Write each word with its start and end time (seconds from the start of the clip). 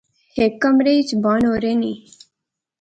ہک 0.37 0.53
کمرے 0.61 0.93
اچ 0.99 1.09
بانو 1.23 1.51
رہنی 1.63 1.93